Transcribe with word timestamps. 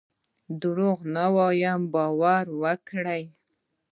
دروغ 0.61 0.97
نه 1.15 1.25
وایم 1.35 1.81
باور 1.93 2.45
وکړئ. 2.61 3.23